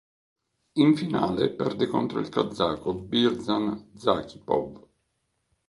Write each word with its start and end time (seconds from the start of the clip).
In 0.77 0.95
finale 0.97 1.51
perde 1.51 1.85
contro 1.85 2.17
il 2.17 2.29
kazako 2.29 2.91
Birzhan 2.95 3.91
Zhakypov. 3.95 4.87